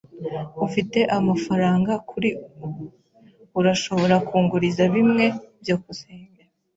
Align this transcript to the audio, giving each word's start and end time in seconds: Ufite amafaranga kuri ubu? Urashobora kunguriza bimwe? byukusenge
Ufite 0.65 0.99
amafaranga 1.17 1.93
kuri 2.09 2.29
ubu? 2.65 2.83
Urashobora 3.59 4.15
kunguriza 4.27 4.83
bimwe? 4.93 5.25
byukusenge 5.61 6.41